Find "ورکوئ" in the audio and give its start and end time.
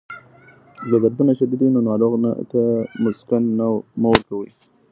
4.11-4.49